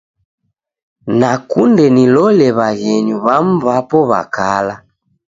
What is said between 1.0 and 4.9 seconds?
Nakunde nilole w'aghenyu w'amu w'apo w'a kala.